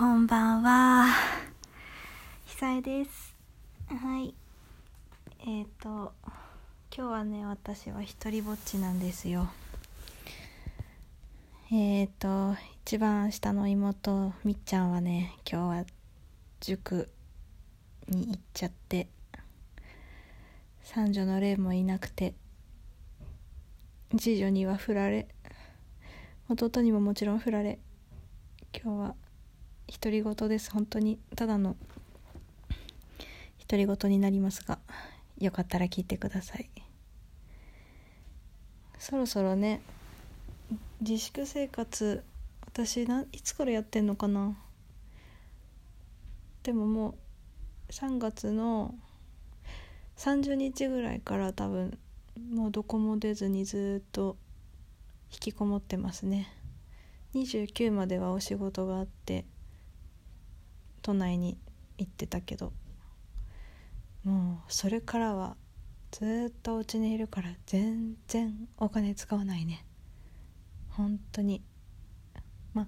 [0.00, 1.08] こんばんは。
[2.46, 3.36] 久江です。
[3.86, 4.34] はい。
[5.46, 6.14] えっ、と、
[6.90, 9.50] 今日はね、私は一人ぼっちなんですよ。
[11.70, 15.84] えっ、と、一番下の妹、みっちゃんはね、今日は
[16.60, 17.10] 塾
[18.08, 19.06] に行っちゃって、
[20.82, 22.32] 三女の霊もいなくて、
[24.16, 25.28] 次女には振られ、
[26.48, 27.78] 弟にももちろん振られ、
[28.72, 29.14] 今日は
[29.90, 30.70] 独り言です。
[30.70, 31.76] 本当にただの
[33.68, 34.78] 独り言になりますが
[35.38, 36.70] よかったら聞いてください。
[38.98, 39.80] そろそろね
[41.00, 42.22] 自粛生活
[42.66, 44.56] 私ないつからやってんのかな。
[46.62, 47.14] でもも
[47.88, 48.94] う3月の
[50.16, 51.98] 30日ぐらいから多分
[52.52, 54.36] もうどこも出ずにずっと
[55.32, 56.52] 引きこもってますね。
[57.34, 59.44] 29まではお仕事があって
[61.10, 61.58] 都内に
[61.98, 62.72] 行ってたけど
[64.22, 65.56] もうそれからは
[66.12, 69.84] ずっとお家にいるから全然お金使わないね。
[70.90, 71.62] 本当に。
[72.74, 72.86] まあ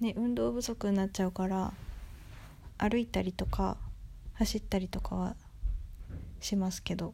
[0.00, 1.72] ね運動不足になっちゃうから
[2.78, 3.76] 歩いたりとか
[4.34, 5.36] 走ったりとかは
[6.40, 7.12] しますけど。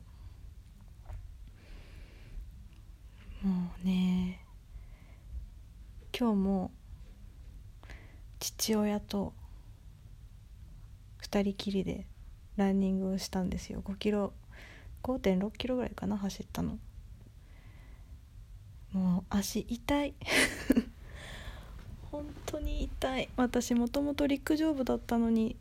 [3.43, 4.45] もうね
[6.17, 6.71] 今日も
[8.39, 9.33] 父親と
[11.31, 12.07] 2人きりで
[12.57, 13.83] ランニングをしたんですよ。
[13.85, 14.33] 5キロ
[15.03, 16.79] 5.6キロぐらいかな走ったの。
[18.93, 20.15] もう足痛い。
[22.11, 23.29] 本当に痛い。
[23.37, 25.57] 私もともと陸上部だったのに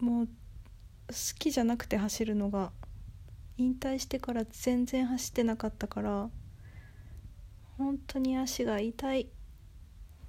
[0.00, 2.72] もう好きじゃなくて走るのが
[3.56, 6.28] 引退してから全然走ってなかったから
[7.78, 9.28] 本当に足が痛い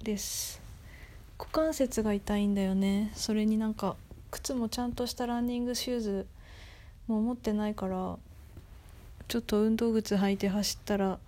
[0.02, 0.67] です。
[1.38, 3.12] 股関節が痛いんだよね。
[3.14, 3.96] それになんか
[4.30, 6.26] 靴もちゃんとしたランニングシューズ
[7.06, 8.18] も持ってないから
[9.28, 11.18] ちょっと運動靴履いて走ったら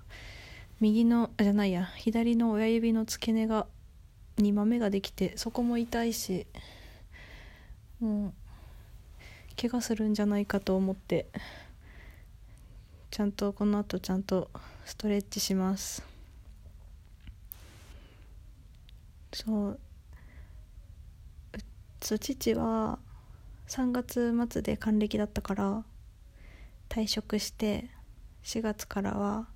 [0.80, 3.66] 右のじゃないや左の親指の付け根が
[4.36, 6.46] に豆ができてそこも痛いし
[8.00, 8.32] もう
[9.60, 11.26] 怪我するんじゃないかと思って
[13.10, 14.50] ちゃんとこの後ちゃんと
[14.84, 16.02] ストレッチします。
[19.32, 19.78] そう。
[22.02, 22.98] そう父は
[23.68, 25.84] 3月末で還暦だったから
[26.88, 27.90] 退職して
[28.42, 29.46] 4月からは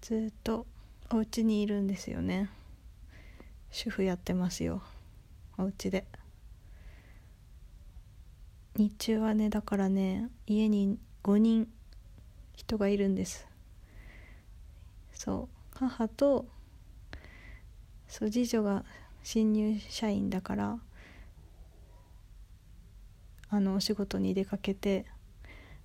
[0.00, 0.66] ずっと
[1.10, 2.50] お家にいるんですよね。
[3.70, 4.82] 主婦やってますよ
[5.58, 6.06] お家で。
[8.76, 11.68] 日中はねだからね家に5人
[12.54, 13.46] 人がいるんです。
[15.12, 16.46] そう母と
[18.08, 18.84] そう次女が
[19.22, 20.78] 新入社員だから
[23.50, 25.04] あのお仕事に出かけて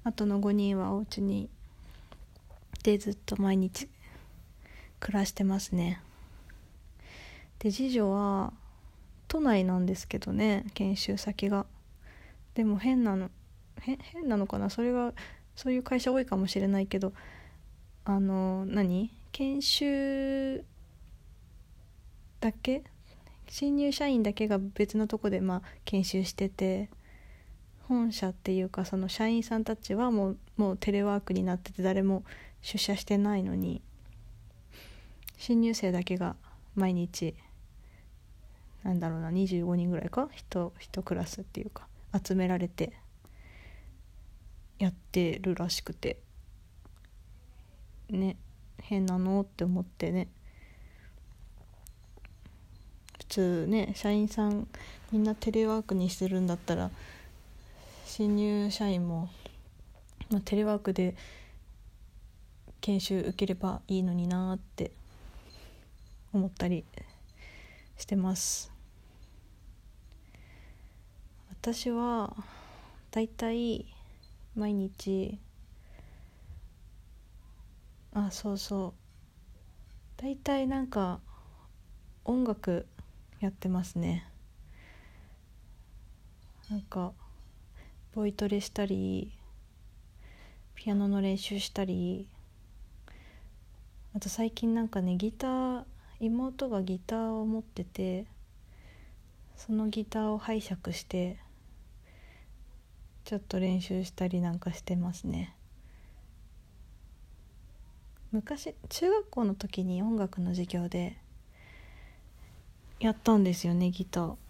[0.04, 1.50] あとの5人はお家に
[2.84, 3.90] でずっと毎日
[5.00, 6.02] 暮らしてますね。
[7.60, 8.54] で次女は
[9.28, 11.66] 都内なんですけどね研修先が。
[12.54, 13.32] でも変なの
[13.82, 14.70] 変変なのかな？
[14.70, 15.14] それが
[15.56, 17.14] そういう会社多いかもしれないけど
[18.06, 19.12] あの何？
[19.32, 20.64] 研修
[22.40, 22.84] だけ？
[23.48, 26.90] 新入社員だけが別のとこでまあ研修してて
[27.88, 32.24] 本社っていうかその社員さんたちはもうもうテレワークになってて誰も
[32.62, 33.82] 出社してないのに
[35.38, 36.36] 新入生だけが
[36.76, 37.36] 毎日
[38.84, 41.88] なんだろうな25人ぐらいか？1クラスっていうか
[42.24, 42.94] 集められて
[44.80, 46.20] やってるらしくて。
[48.10, 48.38] ね
[48.78, 49.42] 変なの？
[49.42, 50.28] って思ってね。
[53.18, 54.68] 普通ね社員さん
[55.12, 56.92] みんなテレワークにしてるんだったら
[58.18, 59.28] 新入社員も、
[60.30, 61.18] まあ、テレワークで
[62.80, 64.92] 研修受ければいいのになって
[66.32, 66.86] 思ったり
[67.98, 68.72] してます。
[71.50, 72.34] 私は
[73.12, 73.86] だいたい
[74.56, 75.38] 毎日
[78.14, 78.94] あそうそ
[80.18, 80.22] う。
[80.22, 81.20] だいたいなんか
[82.24, 82.86] 音楽
[83.42, 84.26] やってますね。
[86.70, 87.12] なんか
[88.16, 89.34] ボイトレしたり
[90.74, 92.30] ピアノの練習したり。
[94.16, 95.84] あと最近なんかねギター
[96.22, 98.26] 妹がギターを持ってて
[99.58, 101.38] そのギターを拝借して
[103.26, 105.54] ちょっと練習したりなんかしてますね。
[108.32, 111.18] 昔中学校の時に音楽の授業で
[113.02, 114.45] やったんですよねギター。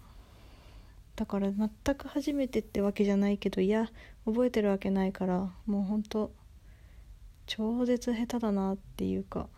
[1.16, 3.90] だから全く初めてってわけじゃないけどいや
[4.26, 6.32] 覚えてるわけないからもうほんと
[7.46, 9.48] 超絶下手だなっていうか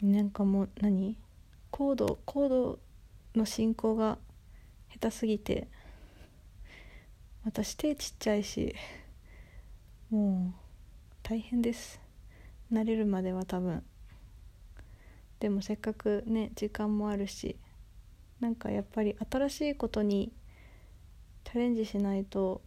[0.00, 1.16] なんかもう何？
[1.72, 2.78] コードコード
[3.34, 4.18] の進行が
[4.92, 5.66] 下手すぎて
[7.44, 8.74] 私手ちっちゃいし
[10.10, 10.60] もう
[11.22, 12.00] 大変です。
[12.72, 13.82] 慣れるまでは多分。
[15.40, 17.56] でもせっかくね時間もあるし
[18.40, 20.32] なんかやっぱり新しいことに
[21.44, 22.60] チャレンジしないと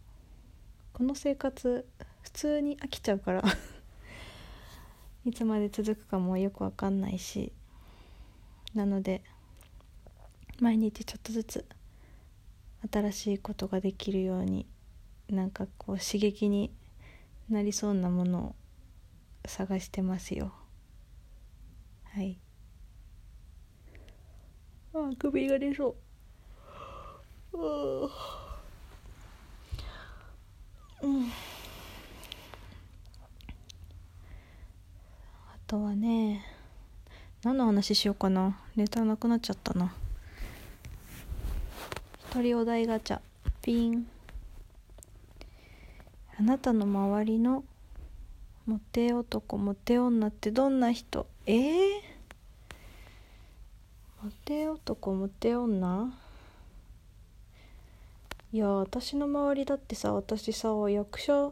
[0.92, 1.86] この生活
[2.22, 3.44] 普通に飽きちゃうから
[5.24, 7.52] いつまで続くかもよくわかんないし
[8.74, 9.22] なので
[10.60, 11.66] 毎日ちょっとずつ
[12.90, 14.66] 新しいことができるように
[15.28, 16.74] なんかこう刺激に
[17.48, 18.54] なりそうなものを
[19.46, 20.52] 探してますよ。
[22.04, 22.41] はい。
[25.16, 25.96] 首が出そ
[27.52, 28.06] う。
[31.06, 31.24] ん。
[31.24, 31.28] あ
[35.66, 36.44] とはね
[37.42, 38.58] 何の話しようかな。
[38.76, 39.92] ネタなくなっちゃったな。
[42.30, 43.20] 一人お題ガチャ。
[43.62, 44.06] ピン。
[46.38, 47.64] あなたの周りの
[48.66, 51.26] モテ男モテ女ってどんな人？
[51.46, 51.78] えー、
[54.22, 56.12] モテ男モテ女？
[58.52, 61.50] いや私の周りだってさ私さ役者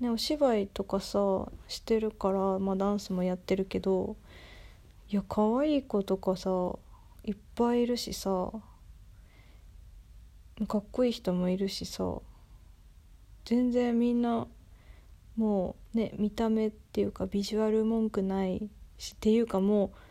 [0.00, 4.16] ねお芝居とかさしてるからまあダンスもやってるけど
[5.08, 6.50] いや可愛い子とかさ
[7.22, 8.50] いっぱいいるしさ
[10.66, 12.12] かっこいい人もいるしさ
[13.44, 14.48] 全然みんな
[15.36, 20.07] もうね見た目っていうかビジュアル文句ないしっていうかもう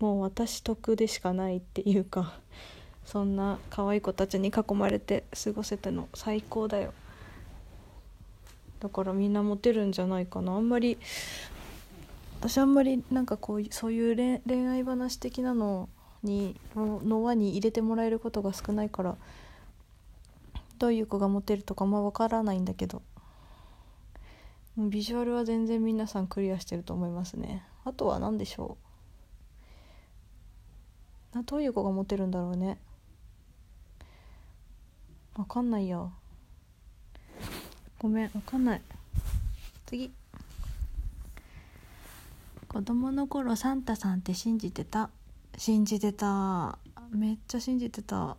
[0.00, 2.32] もう私得でしかないっていうか
[3.04, 6.92] そんな可愛い子たちに囲まれて過ごせたの最高だよ。
[8.80, 10.54] だからみんなモテるんじゃないかな。
[10.54, 10.96] あんまり
[12.40, 15.90] 私あんまりなんかこうそういう恋愛話的なの
[16.22, 19.16] にの輪に入れてもらえることが少ないから
[20.78, 23.02] どういう子がモテるとかあんま分からないんだけど
[24.78, 27.62] ビジュアルは全然皆さんクリアしてると思いますね。
[27.84, 28.89] あとは何でしょう？
[31.32, 32.78] などういう子がモテるんだろうね。
[35.36, 36.12] わかんないよ。
[37.98, 38.82] ごめんわかんない。
[39.86, 40.10] 次。
[42.68, 45.10] 子供の頃サンタさんって信じてた？
[45.56, 46.78] 信じてた。
[47.10, 48.36] めっちゃ信じてた。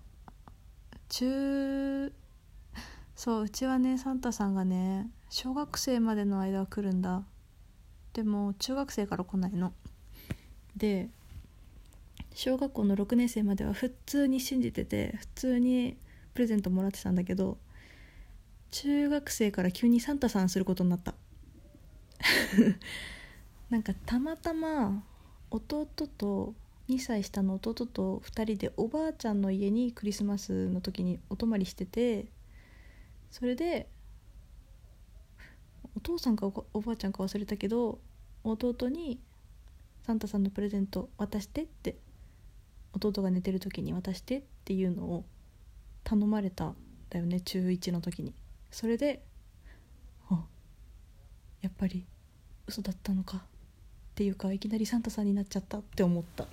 [1.09, 2.11] 中
[3.15, 7.23] そううちはねサンタさんがね小学生までの間は来るんだ。
[8.13, 9.73] でも中学生から来ないの。
[10.75, 11.09] で
[12.33, 15.97] 小学校の6年生までは普通に信じてて普通に
[16.33, 17.57] プレゼントもらってたんだけど
[18.71, 21.13] 中学生から急にサンタさんすることになった。
[23.69, 25.03] なんかたまたま
[25.49, 26.55] 弟と
[26.87, 32.27] 2歳下の弟と2人でおばあちゃんの家にクリスマスの時にお泊まりしてて
[33.31, 33.87] それで
[35.95, 37.99] お父さんかおばあちゃんか忘れたけど
[38.43, 39.19] 弟に
[40.05, 41.97] サンタさんのプレゼント渡してって
[42.93, 45.25] 弟が寝てる時に渡してっていうのを
[46.03, 46.73] 頼まれた
[47.09, 48.33] だよね中1の時に。
[48.69, 49.23] それで
[50.29, 50.45] あ
[51.61, 52.05] やっぱり
[52.67, 53.41] 嘘だったのかっ
[54.15, 56.47] ていうかいきなりサンタさんになっちゃったって思った。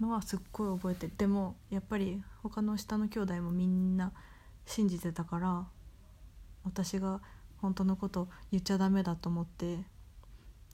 [0.00, 4.12] のはすっごい覚えてでもやっぱり他の下の兄弟もみんな
[4.64, 5.66] 信じてたから
[6.64, 7.20] 私が
[7.58, 9.78] 本当のこと言っちゃダメだと思って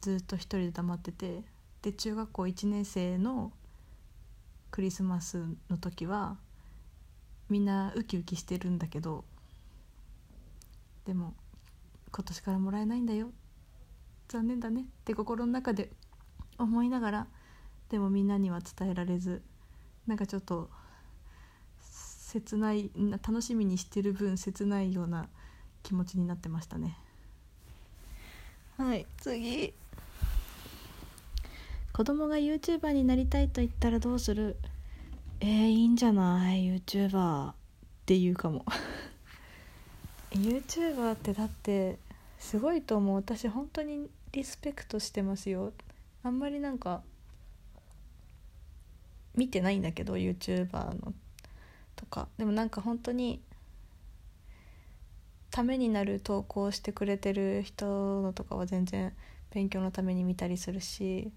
[0.00, 1.42] ずっと一人で黙ってて
[1.82, 3.52] で中学校1年生の
[4.76, 6.36] クリスマスの時は
[7.48, 9.24] みんなウキウキしてるんだけど
[11.06, 11.32] でも
[12.12, 13.30] 今年からもらえないんだよ。
[14.28, 14.82] 残念だね。
[14.82, 15.88] って心の中で
[16.58, 17.26] 思いながら
[17.88, 19.40] でもみんなには伝えられず
[20.06, 20.68] なんかちょっと
[21.80, 22.90] 切ない
[23.26, 25.26] 楽しみにしてる分切ないような
[25.84, 26.98] 気持ちになってましたね。
[28.76, 29.72] はい次。
[31.94, 34.58] 子供が YouTuber になりたいと言ったらどうする？
[35.40, 37.54] えー、いいんじゃない？YouTuber っ
[38.06, 38.64] ていうかも。
[40.32, 41.98] YouTuber ってだって
[42.38, 43.16] すごいと思う。
[43.16, 45.72] 私本当にリスペクトしてますよ。
[46.22, 47.02] あんまりなんか
[49.34, 51.12] 見てないんだけど YouTuber の
[51.96, 52.28] とか。
[52.38, 53.42] でもなんか本当に
[55.50, 59.12] ためになる投稿してくれてる人のとかは全然
[59.50, 61.30] 勉強のために見たりするし。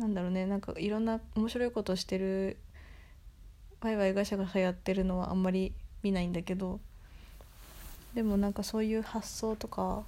[0.00, 0.46] なんだろうね。
[0.46, 2.56] なんかいろんな面白いことしてる
[3.82, 6.80] ワイワイガシャガシャやってるのはあんまり見ないんだけど。
[8.14, 10.02] でもなんかそういう発想とか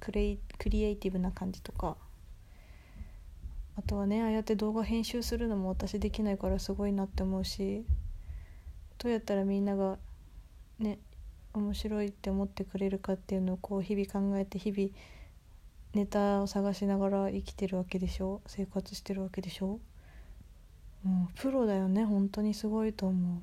[0.00, 1.96] クレイクリエイティブな感じとか。
[3.76, 7.84] あとはねああやって動画編集するのも私できないからすごいなって思うし。
[8.98, 9.98] どうやったらみんなが
[10.78, 10.98] ね
[11.52, 14.90] 面白いって思ってくれるかっていうのをこう日々考えて日々
[15.96, 18.42] ネタを探しながら生きてるわけでしょ？
[18.46, 19.80] 生活してるわけでしょ？
[21.02, 23.40] もうプロだよね本当にすごいと思う。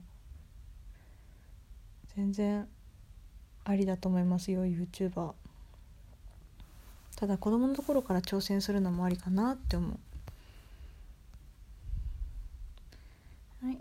[2.16, 2.68] 全然
[3.66, 5.34] ありだと思いますよ YouTuber
[7.16, 9.98] ただ子供のところから挑戦するのもありかなって思う、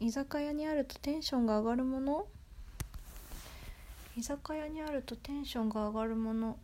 [0.01, 2.27] 居酒屋にあるとテンションが上がるもの？
[4.17, 6.57] 居酒屋にあるとテンションが上がるもの？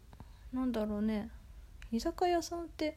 [0.55, 1.29] なんだろうね。
[1.91, 2.97] 居酒屋さんって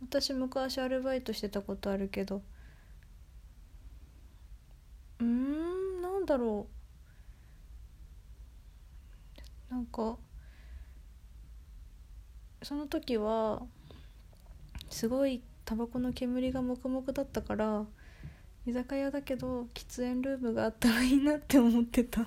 [0.00, 2.42] 私昔アルバイトしてたことあるけど。
[5.20, 6.66] うんなんだろ
[9.70, 9.72] う。
[9.74, 10.16] なんか
[12.62, 13.62] その時は
[14.88, 17.84] すごいタバコの煙がもくもくだったから
[18.66, 22.26] 居酒屋だけど喫煙ルームがあったらいいなって思ってた。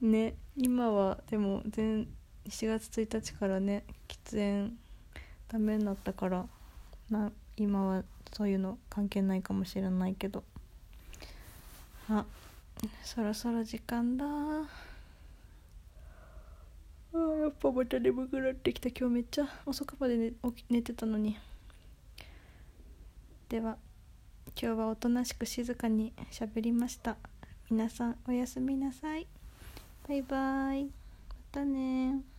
[0.00, 2.08] ね今はでも全
[2.48, 4.72] 7月1日からね喫煙
[5.48, 6.46] ダメになったから
[7.10, 10.42] な今はそういうの関係ないかもしれないけど。
[12.08, 12.24] あ
[13.04, 14.24] そろそろ時間だ。
[14.24, 14.66] あ
[17.12, 18.88] やっぱまた眠くなってきた。
[18.88, 20.32] 今日めっちゃ遅くまで寝
[20.68, 21.38] 寝てたのに。
[23.48, 23.76] では
[24.60, 27.16] 今日はおとなしく静かにしゃべりました。
[27.70, 29.26] 皆さんおやすみなさい。
[30.08, 30.84] バイバイ。
[30.84, 30.90] ま
[31.52, 32.29] たね